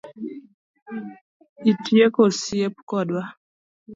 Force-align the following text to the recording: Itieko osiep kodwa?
Itieko 1.71 2.19
osiep 2.29 2.73
kodwa? 2.89 3.21